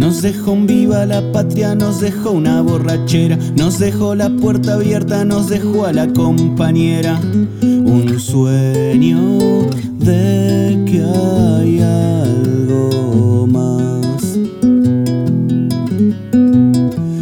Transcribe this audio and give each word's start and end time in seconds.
Nos 0.00 0.22
dejó 0.22 0.52
un 0.52 0.66
viva 0.66 1.04
la 1.04 1.20
patria, 1.30 1.74
nos 1.74 2.00
dejó 2.00 2.30
una 2.30 2.62
borrachera, 2.62 3.38
nos 3.54 3.78
dejó 3.78 4.14
la 4.14 4.30
puerta 4.30 4.72
abierta, 4.72 5.26
nos 5.26 5.50
dejó 5.50 5.84
a 5.84 5.92
la 5.92 6.10
compañera. 6.10 7.20
Un 7.60 8.18
sueño 8.18 9.68
de 9.98 10.82
que 10.86 11.04
hay 11.04 11.80
algo 11.82 13.46
más. 13.46 14.38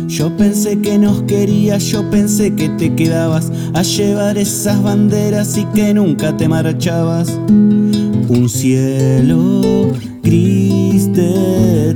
Yo 0.06 0.36
pensé 0.36 0.78
que 0.78 0.98
nos 0.98 1.22
querías, 1.22 1.82
yo 1.82 2.08
pensé 2.10 2.54
que 2.54 2.68
te 2.68 2.94
quedabas 2.94 3.50
a 3.74 3.82
llevar 3.82 4.38
esas 4.38 4.80
banderas 4.80 5.58
y 5.58 5.64
que 5.74 5.92
nunca 5.94 6.36
te 6.36 6.46
marchabas. 6.46 7.28
Un 7.48 8.48
cielo 8.48 9.90
gris 10.22 10.87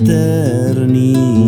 eternidad. 0.03 1.43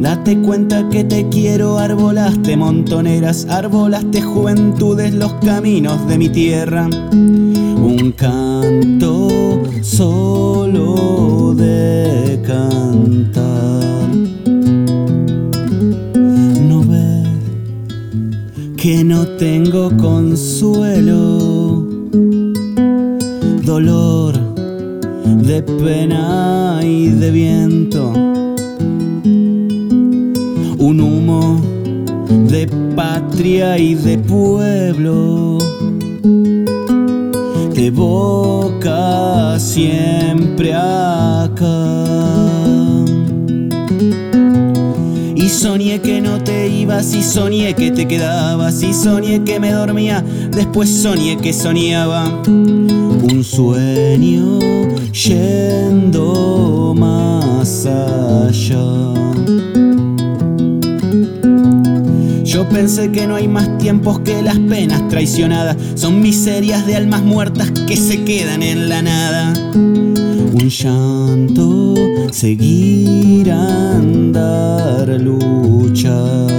Date 0.00 0.38
cuenta 0.38 0.88
que 0.88 1.04
te 1.04 1.28
quiero, 1.28 1.78
arbolaste 1.78 2.56
montoneras, 2.56 3.46
arbolaste 3.50 4.22
juventudes, 4.22 5.12
los 5.14 5.32
caminos 5.34 6.06
de 6.06 6.18
mi 6.18 6.28
tierra. 6.28 6.88
Un 7.12 8.12
canto 8.16 9.62
solo 9.82 11.54
de 11.56 12.40
cantar. 12.46 14.08
No 16.68 16.84
ver 16.84 17.26
que 18.76 19.02
no 19.02 19.26
tengo 19.38 19.90
consuelo, 19.96 21.88
dolor 23.66 24.32
de 25.24 25.60
pena 25.60 26.78
y 26.84 27.08
de 27.08 27.30
viento 27.32 28.12
un 30.78 31.00
humo 31.00 31.60
de 32.48 32.68
patria 32.94 33.76
y 33.76 33.96
de 33.96 34.18
pueblo, 34.18 35.58
de 37.74 37.90
boca 37.90 39.58
siempre 39.58 40.72
acá. 40.72 42.35
Y 45.46 45.48
soñé 45.48 46.00
que 46.00 46.20
no 46.20 46.42
te 46.42 46.66
ibas, 46.66 47.14
y 47.14 47.22
soñé 47.22 47.72
que 47.74 47.92
te 47.92 48.08
quedabas, 48.08 48.82
y 48.82 48.92
soñé 48.92 49.44
que 49.44 49.60
me 49.60 49.70
dormía, 49.70 50.24
después 50.50 50.90
soñé 50.90 51.36
que 51.36 51.52
soñaba 51.52 52.42
un 52.48 53.44
sueño 53.44 54.58
yendo 55.12 56.94
más 56.98 57.86
allá. 57.86 59.14
Yo 62.42 62.68
pensé 62.68 63.12
que 63.12 63.28
no 63.28 63.36
hay 63.36 63.46
más 63.46 63.78
tiempos 63.78 64.18
que 64.18 64.42
las 64.42 64.58
penas 64.58 65.06
traicionadas. 65.08 65.76
Son 65.94 66.20
miserias 66.20 66.84
de 66.88 66.96
almas 66.96 67.22
muertas 67.22 67.70
que 67.86 67.96
se 67.96 68.24
quedan 68.24 68.64
en 68.64 68.88
la 68.88 69.00
nada. 69.00 70.05
Un 70.58 70.70
llanto, 70.70 71.94
seguir 72.32 73.52
andar, 73.52 75.06
luchar. 75.20 76.50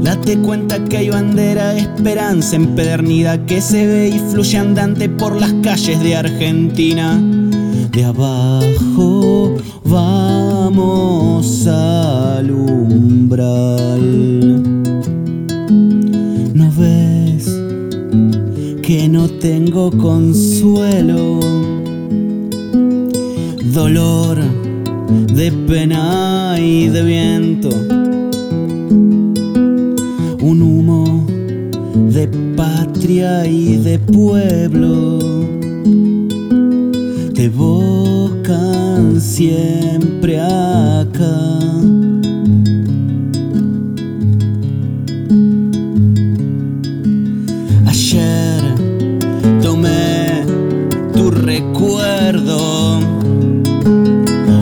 Date 0.00 0.38
cuenta 0.38 0.84
que 0.84 0.98
hay 0.98 1.10
bandera, 1.10 1.76
esperanza 1.76 2.54
empedernida 2.54 3.44
que 3.44 3.60
se 3.60 3.88
ve 3.88 4.08
y 4.10 4.20
fluye 4.30 4.56
andante 4.56 5.08
por 5.08 5.40
las 5.40 5.52
calles 5.64 6.00
de 6.00 6.14
Argentina. 6.14 7.20
De 7.90 8.04
abajo 8.04 9.56
vamos 9.84 11.66
al 11.66 11.87
que 18.88 19.06
no 19.06 19.28
tengo 19.28 19.90
consuelo? 19.90 21.40
Dolor 23.74 24.38
de 25.34 25.52
pena 25.68 26.56
y 26.58 26.88
de 26.88 27.02
viento. 27.02 27.68
Un 30.40 30.62
humo 30.62 31.26
de 32.08 32.28
patria 32.56 33.46
y 33.46 33.76
de 33.76 33.98
pueblo 33.98 35.18
te 37.34 37.44
evocan 37.44 39.20
siempre 39.20 40.40
acá. 40.40 41.57
recuerdo. 52.32 52.98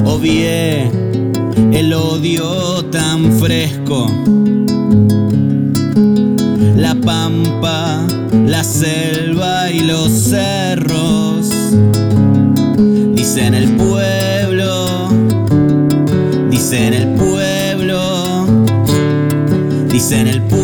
Obvié 0.04 0.88
el 1.72 1.92
odio 1.92 2.84
tan 2.92 3.32
fresco. 3.40 4.06
La 6.76 6.94
pampa, 6.94 8.06
la 8.46 8.62
selva 8.62 9.70
y 9.70 9.80
los 9.80 10.10
cerros. 10.10 11.50
Dicen 13.14 13.54
el 13.54 13.72
pueblo, 13.76 15.08
dicen 16.50 16.94
el 16.94 17.08
pueblo, 17.14 18.46
dicen 19.90 20.28
el 20.28 20.40
pueblo. 20.42 20.55